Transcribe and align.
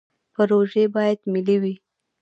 پروژې 0.33 0.83
باید 0.95 1.19
ملي 1.33 1.57
وي 1.61 1.75